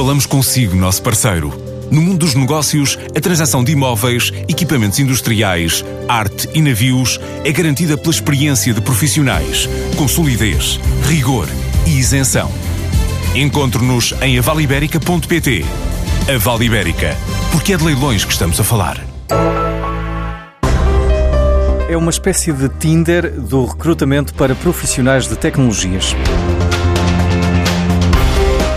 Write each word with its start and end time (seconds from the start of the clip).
Falamos 0.00 0.24
consigo, 0.24 0.74
nosso 0.74 1.02
parceiro. 1.02 1.52
No 1.90 2.00
mundo 2.00 2.20
dos 2.20 2.34
negócios, 2.34 2.98
a 3.14 3.20
transação 3.20 3.62
de 3.62 3.72
imóveis, 3.72 4.32
equipamentos 4.48 4.98
industriais, 4.98 5.84
arte 6.08 6.48
e 6.54 6.62
navios 6.62 7.20
é 7.44 7.52
garantida 7.52 7.98
pela 7.98 8.10
experiência 8.10 8.72
de 8.72 8.80
profissionais, 8.80 9.68
com 9.98 10.08
solidez, 10.08 10.80
rigor 11.06 11.46
e 11.86 11.98
isenção. 11.98 12.50
Encontre-nos 13.34 14.14
em 14.22 14.38
avaliberica.pt. 14.38 15.66
A 16.34 16.38
Vale 16.38 16.64
Ibérica, 16.64 17.14
porque 17.52 17.74
é 17.74 17.76
de 17.76 17.84
leilões 17.84 18.24
que 18.24 18.32
estamos 18.32 18.58
a 18.58 18.64
falar. 18.64 19.04
É 21.90 21.96
uma 21.96 22.10
espécie 22.10 22.52
de 22.52 22.68
Tinder 22.68 23.38
do 23.38 23.66
recrutamento 23.66 24.32
para 24.32 24.54
profissionais 24.54 25.28
de 25.28 25.36
tecnologias. 25.36 26.14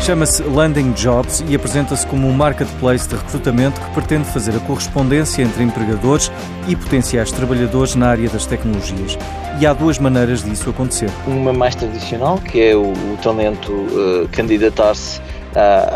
Chama-se 0.06 0.44
Landing 0.44 0.92
Jobs 0.92 1.41
e 1.48 1.55
apresenta-se 1.55 2.05
como 2.05 2.27
um 2.27 2.34
marketplace 2.34 3.08
de 3.08 3.16
recrutamento 3.16 3.80
que 3.80 3.90
pretende 3.91 4.26
fazer 4.26 4.54
a 4.54 4.60
correspondência 4.60 5.41
entre 5.41 5.64
empregadores 5.64 6.30
e 6.68 6.76
potenciais 6.76 7.32
trabalhadores 7.32 7.96
na 7.96 8.10
área 8.10 8.30
das 8.30 8.46
tecnologias. 8.46 9.18
E 9.62 9.66
há 9.66 9.72
duas 9.72 9.98
maneiras 10.00 10.44
disso 10.44 10.70
acontecer. 10.72 11.10
Uma 11.26 11.54
mais 11.54 11.74
tradicional, 11.74 12.38
que 12.38 12.60
é 12.60 12.76
o, 12.76 12.91
o 12.91 13.18
talento 13.24 13.72
uh, 13.72 14.27
candidatar-se 14.30 15.22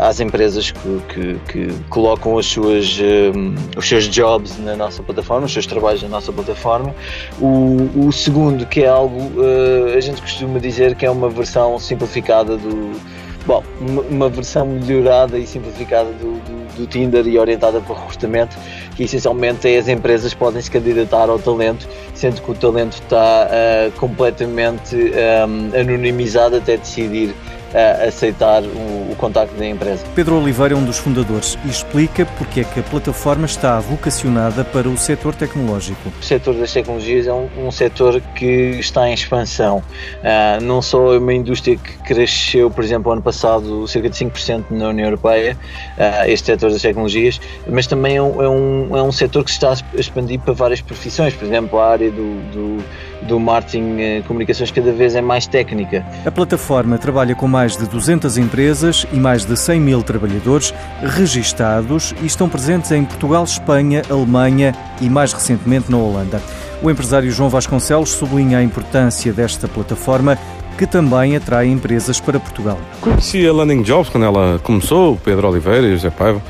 às 0.00 0.20
empresas 0.20 0.70
que, 0.70 1.00
que, 1.12 1.40
que 1.52 1.74
colocam 1.90 2.38
as 2.38 2.46
suas, 2.46 2.98
um, 3.36 3.54
os 3.76 3.86
seus 3.86 4.08
jobs 4.08 4.56
na 4.58 4.74
nossa 4.74 5.02
plataforma, 5.02 5.44
os 5.44 5.52
seus 5.52 5.66
trabalhos 5.66 6.02
na 6.02 6.08
nossa 6.08 6.32
plataforma. 6.32 6.94
O, 7.38 8.06
o 8.06 8.10
segundo, 8.10 8.64
que 8.64 8.84
é 8.84 8.88
algo, 8.88 9.20
uh, 9.38 9.94
a 9.94 10.00
gente 10.00 10.22
costuma 10.22 10.58
dizer 10.58 10.94
que 10.94 11.04
é 11.04 11.10
uma 11.10 11.28
versão 11.28 11.78
simplificada 11.78 12.56
do 12.56 13.17
Bom, 13.48 13.64
uma, 14.10 14.28
versão 14.28 14.66
melhorada 14.66 15.38
e 15.38 15.46
simplificada 15.46 16.10
do, 16.12 16.32
do, 16.32 16.76
do, 16.76 16.86
Tinder 16.86 17.26
e 17.26 17.38
orientada 17.38 17.80
para 17.80 17.94
o 17.94 17.98
recrutamento, 17.98 18.54
que 18.94 19.04
essencialmente 19.04 19.66
é 19.66 19.78
as 19.78 19.88
empresas 19.88 20.34
podem 20.34 20.60
se 20.60 20.70
candidatar 20.70 21.30
ao 21.30 21.38
talento, 21.38 21.88
sendo 22.12 22.42
que 22.42 22.50
o 22.50 22.54
talento 22.54 22.92
está 22.92 23.48
uh, 23.48 23.92
completamente 23.92 24.94
um, 24.94 25.80
anonimizado 25.80 26.56
até 26.56 26.76
decidir 26.76 27.34
a 27.74 28.04
aceitar 28.04 28.62
o, 28.62 29.12
o 29.12 29.16
contacto 29.16 29.54
da 29.56 29.66
empresa. 29.66 30.04
Pedro 30.14 30.40
Oliveira 30.40 30.74
é 30.74 30.76
um 30.76 30.84
dos 30.84 30.98
fundadores 30.98 31.58
e 31.64 31.68
explica 31.68 32.24
porque 32.38 32.60
é 32.60 32.64
que 32.64 32.80
a 32.80 32.82
plataforma 32.82 33.46
está 33.46 33.78
vocacionada 33.80 34.64
para 34.64 34.88
o 34.88 34.96
setor 34.96 35.34
tecnológico. 35.34 36.12
O 36.20 36.24
setor 36.24 36.54
das 36.54 36.72
tecnologias 36.72 37.26
é 37.26 37.32
um, 37.32 37.48
um 37.58 37.70
setor 37.70 38.20
que 38.34 38.78
está 38.78 39.08
em 39.08 39.14
expansão. 39.14 39.78
Uh, 39.78 40.62
não 40.62 40.80
só 40.80 41.14
é 41.14 41.18
uma 41.18 41.34
indústria 41.34 41.76
que 41.76 41.98
cresceu, 41.98 42.70
por 42.70 42.82
exemplo, 42.82 43.12
ano 43.12 43.22
passado 43.22 43.86
cerca 43.86 44.08
de 44.08 44.16
5% 44.16 44.64
na 44.70 44.88
União 44.88 45.06
Europeia, 45.06 45.56
uh, 45.96 46.28
este 46.28 46.46
setor 46.46 46.70
das 46.70 46.82
tecnologias, 46.82 47.40
mas 47.68 47.86
também 47.86 48.16
é 48.16 48.22
um, 48.22 48.42
é 48.42 48.48
um, 48.48 48.96
é 48.96 49.02
um 49.02 49.12
setor 49.12 49.44
que 49.44 49.50
se 49.50 49.56
está 49.56 49.72
a 49.72 50.00
expandir 50.00 50.40
para 50.40 50.54
várias 50.54 50.80
profissões, 50.80 51.34
por 51.34 51.46
exemplo, 51.46 51.78
a 51.78 51.90
área 51.90 52.10
do, 52.10 52.40
do, 52.52 52.84
do 53.28 53.38
marketing 53.38 53.96
eh, 54.00 54.22
comunicações 54.26 54.70
cada 54.70 54.90
vez 54.90 55.14
é 55.14 55.20
mais 55.20 55.46
técnica. 55.46 56.04
A 56.24 56.30
plataforma 56.30 56.98
trabalha 56.98 57.34
com 57.34 57.46
mais 57.46 57.76
de 57.76 57.86
200 57.86 58.38
empresas 58.38 59.06
e 59.12 59.16
mais 59.16 59.44
de 59.44 59.56
100 59.56 59.80
mil 59.80 60.02
trabalhadores 60.02 60.74
registados 61.02 62.14
e 62.22 62.26
estão 62.26 62.48
presentes 62.48 62.90
em 62.90 63.04
Portugal, 63.04 63.44
Espanha, 63.44 64.02
Alemanha 64.10 64.74
e 65.00 65.08
mais 65.08 65.32
recentemente 65.32 65.90
na 65.90 65.98
Holanda. 65.98 66.42
O 66.82 66.90
empresário 66.90 67.30
João 67.30 67.50
Vasconcelos 67.50 68.10
sublinha 68.10 68.58
a 68.58 68.62
importância 68.62 69.32
desta 69.32 69.68
plataforma 69.68 70.38
que 70.78 70.86
também 70.86 71.36
atrai 71.36 71.66
empresas 71.66 72.20
para 72.20 72.40
Portugal. 72.40 72.78
Conheci 73.00 73.46
a 73.46 73.52
Landing 73.52 73.82
Jobs 73.82 74.08
quando 74.08 74.24
ela 74.24 74.60
começou, 74.62 75.14
o 75.14 75.16
Pedro 75.16 75.48
Oliveira 75.48 75.86
e 75.86 75.90
o 75.90 75.96
José 75.96 76.10
Paiva, 76.10 76.40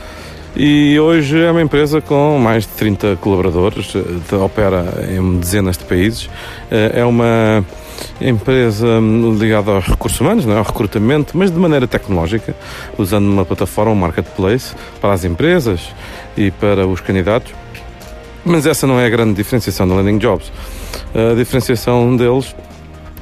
e 0.57 0.99
hoje 0.99 1.41
é 1.41 1.51
uma 1.51 1.63
empresa 1.63 2.01
com 2.01 2.39
mais 2.39 2.65
de 2.65 2.71
30 2.71 3.17
colaboradores, 3.17 3.93
opera 4.33 5.07
em 5.11 5.39
dezenas 5.39 5.77
de 5.77 5.85
países. 5.85 6.29
Eh, 6.71 7.01
é 7.01 7.05
uma 7.05 7.65
empresa 8.21 8.87
ligada 9.39 9.73
aos 9.73 9.87
recursos 9.87 10.21
humanos, 10.21 10.45
não 10.45 10.55
é? 10.55 10.59
ao 10.59 10.65
recrutamento, 10.65 11.37
mas 11.37 11.51
de 11.51 11.59
maneira 11.59 11.87
tecnológica, 11.87 12.57
usando 12.97 13.27
uma 13.27 13.45
plataforma, 13.45 13.93
um 13.93 13.97
marketplace, 13.97 14.75
para 15.01 15.13
as 15.13 15.25
empresas 15.25 15.95
e 16.37 16.51
para 16.51 16.87
os 16.87 17.01
candidatos. 17.01 17.53
Mas 18.45 18.67
essa 18.67 18.87
não 18.87 18.99
é 18.99 19.07
a 19.07 19.11
grande 19.11 19.35
diferenciação 19.35 19.87
da 19.87 19.95
Landing 19.95 20.19
Jobs. 20.19 20.51
A 21.15 21.35
diferenciação 21.35 22.17
deles 22.17 22.55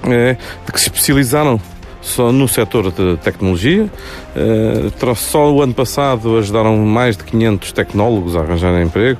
é 0.04 0.36
de 0.64 0.72
que 0.72 0.80
se 0.80 0.88
especializaram 0.88 1.60
só 2.06 2.30
no 2.30 2.46
setor 2.46 2.92
de 2.92 3.16
tecnologia. 3.18 3.90
Uh, 4.34 5.14
só 5.16 5.50
o 5.50 5.60
ano 5.60 5.74
passado 5.74 6.38
ajudaram 6.38 6.76
mais 6.78 7.16
de 7.16 7.24
500 7.24 7.72
tecnólogos 7.72 8.36
a 8.36 8.40
arranjar 8.40 8.80
emprego 8.80 9.18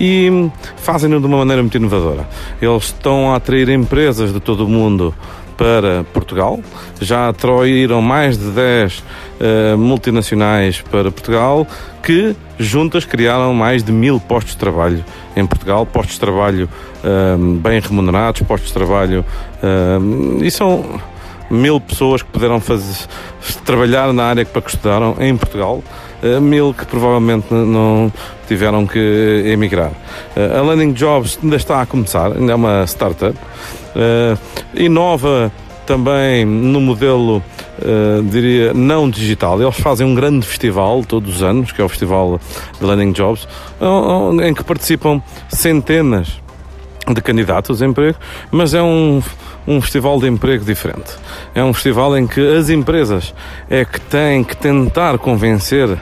e 0.00 0.50
fazem-no 0.76 1.20
de 1.20 1.26
uma 1.26 1.38
maneira 1.38 1.62
muito 1.62 1.76
inovadora. 1.76 2.28
Eles 2.60 2.84
estão 2.84 3.32
a 3.32 3.36
atrair 3.36 3.68
empresas 3.68 4.32
de 4.32 4.40
todo 4.40 4.64
o 4.64 4.68
mundo 4.68 5.14
para 5.56 6.04
Portugal. 6.12 6.58
Já 7.00 7.28
atraíram 7.28 8.02
mais 8.02 8.36
de 8.36 8.50
10 8.50 8.98
uh, 8.98 9.02
eh, 9.40 9.76
multinacionais 9.76 10.80
para 10.80 11.12
Portugal 11.12 11.66
que 12.02 12.34
juntas 12.58 13.04
criaram 13.04 13.54
mais 13.54 13.82
de 13.82 13.92
mil 13.92 14.18
postos 14.18 14.54
de 14.54 14.58
trabalho 14.58 15.04
em 15.36 15.46
Portugal, 15.46 15.86
postos 15.86 16.14
de 16.14 16.20
trabalho 16.20 16.68
uh, 17.04 17.38
bem 17.60 17.80
remunerados, 17.80 18.42
postos 18.42 18.68
de 18.68 18.74
trabalho 18.74 19.24
uh, 19.62 20.44
e 20.44 20.50
são 20.50 21.00
mil 21.50 21.80
pessoas 21.80 22.22
que 22.22 22.30
puderam 22.30 22.60
fazer, 22.60 23.06
trabalhar 23.64 24.12
na 24.12 24.24
área 24.24 24.44
para 24.44 24.62
que 24.62 24.70
estudaram 24.70 25.16
em 25.20 25.36
Portugal, 25.36 25.82
eh, 26.22 26.40
mil 26.40 26.72
que 26.72 26.86
provavelmente 26.86 27.52
não 27.52 28.12
tiveram 28.48 28.86
que 28.86 28.98
emigrar. 29.46 29.92
Eh, 30.34 30.58
a 30.58 30.62
Landing 30.62 30.92
Jobs 30.92 31.38
ainda 31.42 31.56
está 31.56 31.82
a 31.82 31.86
começar, 31.86 32.32
ainda 32.32 32.52
é 32.52 32.54
uma 32.54 32.84
startup, 32.86 33.36
eh, 33.94 34.36
inova 34.74 35.52
também 35.86 36.46
no 36.46 36.80
modelo, 36.80 37.42
diria, 38.30 38.72
não 38.72 39.10
digital. 39.10 39.60
Eles 39.60 39.76
fazem 39.76 40.06
um 40.06 40.14
grande 40.14 40.46
festival 40.46 41.04
todos 41.04 41.36
os 41.36 41.42
anos, 41.42 41.72
que 41.72 41.82
é 41.82 41.84
o 41.84 41.88
Festival 41.90 42.40
de 42.80 42.86
Landing 42.86 43.12
Jobs, 43.12 43.46
em 44.42 44.54
que 44.54 44.64
participam 44.64 45.20
centenas 45.50 46.40
de 47.06 47.20
candidatos 47.20 47.82
a 47.82 47.86
emprego, 47.86 48.16
mas 48.50 48.72
é 48.72 48.80
um 48.80 49.22
um 49.66 49.80
festival 49.80 50.20
de 50.20 50.28
emprego 50.28 50.64
diferente. 50.64 51.12
É 51.54 51.62
um 51.62 51.72
festival 51.72 52.16
em 52.16 52.26
que 52.26 52.40
as 52.56 52.70
empresas 52.70 53.34
é 53.68 53.84
que 53.84 54.00
têm 54.00 54.44
que 54.44 54.56
tentar 54.56 55.18
convencer 55.18 55.98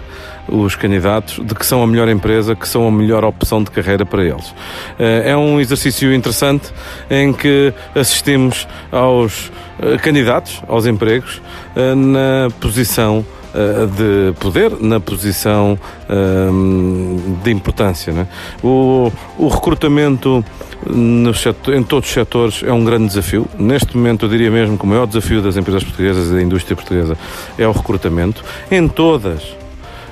os 0.49 0.75
candidatos 0.75 1.45
de 1.45 1.55
que 1.55 1.65
são 1.65 1.83
a 1.83 1.87
melhor 1.87 2.09
empresa, 2.09 2.55
que 2.55 2.67
são 2.67 2.87
a 2.87 2.91
melhor 2.91 3.25
opção 3.25 3.62
de 3.62 3.71
carreira 3.71 4.05
para 4.05 4.25
eles. 4.25 4.55
Eh, 4.99 5.31
é 5.31 5.37
um 5.37 5.61
exercício 5.61 6.12
interessante 6.12 6.73
em 7.09 7.33
que 7.33 7.73
assistimos 7.95 8.67
aos 8.91 9.53
eh, 9.81 9.97
candidatos 9.99 10.61
aos 10.69 10.87
empregos 10.87 11.41
eh, 11.77 11.94
na 11.94 12.49
posição 12.61 13.25
de 13.96 14.32
poder, 14.38 14.72
na 14.80 15.00
posição 15.00 15.78
de 17.42 17.50
importância. 17.50 18.12
Né? 18.12 18.26
O, 18.62 19.12
o 19.38 19.48
recrutamento 19.48 20.44
setor, 21.34 21.74
em 21.74 21.82
todos 21.82 22.08
os 22.08 22.14
setores 22.14 22.62
é 22.62 22.72
um 22.72 22.84
grande 22.84 23.06
desafio. 23.06 23.46
Neste 23.58 23.96
momento, 23.96 24.26
eu 24.26 24.28
diria 24.28 24.50
mesmo 24.50 24.76
que 24.76 24.84
o 24.84 24.86
maior 24.86 25.06
desafio 25.06 25.40
das 25.42 25.56
empresas 25.56 25.84
portuguesas 25.84 26.30
e 26.30 26.34
da 26.34 26.42
indústria 26.42 26.76
portuguesa 26.76 27.16
é 27.58 27.66
o 27.66 27.72
recrutamento 27.72 28.44
em 28.70 28.88
todas 28.88 29.62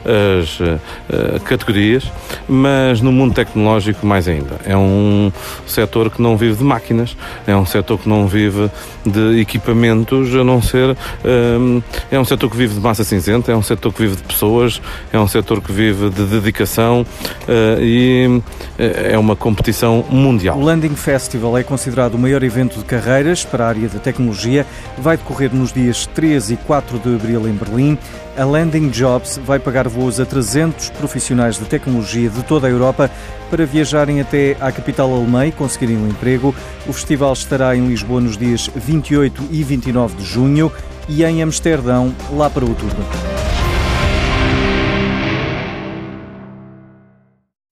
as 0.04 0.60
uh, 0.60 1.40
categorias, 1.44 2.10
mas 2.48 3.00
no 3.00 3.12
mundo 3.12 3.34
tecnológico 3.34 4.06
mais 4.06 4.28
ainda. 4.28 4.56
É 4.64 4.76
um 4.76 5.30
setor 5.66 6.10
que 6.10 6.20
não 6.22 6.36
vive 6.36 6.56
de 6.56 6.64
máquinas, 6.64 7.16
é 7.46 7.54
um 7.54 7.66
setor 7.66 7.98
que 7.98 8.08
não 8.08 8.26
vive 8.26 8.70
de 9.04 9.40
equipamentos, 9.40 10.34
a 10.34 10.44
não 10.44 10.60
ser. 10.60 10.96
Um, 11.24 11.78
eh, 11.78 12.16
é 12.16 12.20
um 12.20 12.24
setor 12.24 12.50
que 12.50 12.56
vive 12.56 12.74
de 12.74 12.80
massa 12.80 13.04
cinzenta, 13.04 13.52
é 13.52 13.56
um 13.56 13.62
setor 13.62 13.92
que 13.92 14.02
vive 14.02 14.16
de 14.16 14.22
pessoas, 14.22 14.80
é 15.12 15.18
um 15.18 15.28
setor 15.28 15.60
que 15.60 15.72
vive 15.72 16.10
de 16.10 16.24
dedicação 16.26 17.02
uh, 17.02 17.82
e 17.82 18.42
é 18.78 19.18
uma 19.18 19.36
competição 19.36 20.04
mundial. 20.10 20.58
O 20.58 20.62
Landing 20.62 20.94
Festival 20.94 21.56
é 21.58 21.62
considerado 21.62 22.14
o 22.14 22.18
maior 22.18 22.42
evento 22.42 22.78
de 22.78 22.84
carreiras 22.84 23.44
para 23.44 23.64
a 23.64 23.68
área 23.68 23.88
da 23.88 23.98
tecnologia. 23.98 24.66
Vai 24.98 25.16
decorrer 25.16 25.54
nos 25.54 25.72
dias 25.72 26.06
3 26.06 26.52
e 26.52 26.56
4 26.56 26.98
de 26.98 27.14
abril 27.14 27.48
em 27.48 27.52
Berlim. 27.52 27.98
A 28.40 28.44
Landing 28.46 28.88
Jobs 28.88 29.36
vai 29.36 29.58
pagar 29.58 29.86
voos 29.86 30.18
a 30.18 30.24
300 30.24 30.88
profissionais 30.88 31.58
de 31.58 31.66
tecnologia 31.66 32.30
de 32.30 32.42
toda 32.42 32.66
a 32.66 32.70
Europa 32.70 33.10
para 33.50 33.66
viajarem 33.66 34.18
até 34.18 34.56
à 34.58 34.72
capital 34.72 35.12
alemã 35.12 35.46
e 35.46 35.52
conseguirem 35.52 35.98
um 35.98 36.08
emprego. 36.08 36.54
O 36.86 36.92
festival 36.94 37.34
estará 37.34 37.76
em 37.76 37.86
Lisboa 37.86 38.18
nos 38.18 38.38
dias 38.38 38.70
28 38.74 39.48
e 39.50 39.62
29 39.62 40.16
de 40.16 40.24
junho 40.24 40.72
e 41.06 41.22
em 41.22 41.42
Amsterdão 41.42 42.14
lá 42.32 42.48
para 42.48 42.64
outubro. 42.64 43.39